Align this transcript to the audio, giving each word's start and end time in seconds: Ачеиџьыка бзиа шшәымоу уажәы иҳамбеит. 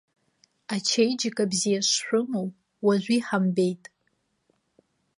Ачеиџьыка 0.73 1.45
бзиа 1.51 1.81
шшәымоу 1.87 2.47
уажәы 2.85 3.13
иҳамбеит. 3.17 3.83